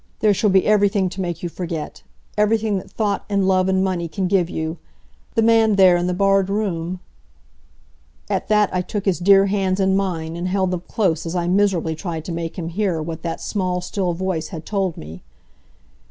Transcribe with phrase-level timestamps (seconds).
[0.19, 2.01] There shall be everything to make you forget
[2.35, 4.77] everything that thought and love and money can give you.
[5.35, 6.99] The man there in the barred room"
[8.27, 11.47] At that I took his dear hands in mine and held them close as I
[11.47, 15.21] miserably tried to make him hear what that small, still voice had told me.